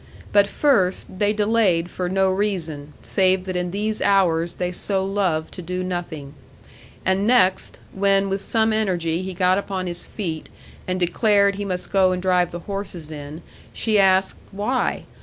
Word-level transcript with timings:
But 0.33 0.47
first, 0.47 1.19
they 1.19 1.31
delayed 1.31 1.91
for 1.91 2.09
no 2.09 2.31
reason, 2.31 2.93
save 3.03 3.43
that 3.43 3.55
in 3.55 3.69
these 3.69 4.01
hours 4.01 4.55
they 4.55 4.71
so 4.71 5.05
loved 5.05 5.53
to 5.53 5.61
do 5.61 5.83
nothing. 5.83 6.33
And 7.05 7.27
next, 7.27 7.77
when 7.93 8.27
with 8.27 8.41
some 8.41 8.73
energy 8.73 9.21
he 9.21 9.35
got 9.35 9.59
upon 9.59 9.85
his 9.85 10.07
feet 10.07 10.49
and 10.87 10.99
declared 10.99 11.53
he 11.53 11.65
must 11.65 11.91
go 11.91 12.13
and 12.13 12.19
drive 12.19 12.49
the 12.49 12.61
horses 12.61 13.11
in, 13.11 13.43
she 13.73 13.99
asked, 13.99 14.37
Why? 14.51 15.05